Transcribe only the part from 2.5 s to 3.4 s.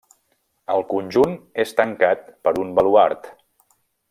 un baluard.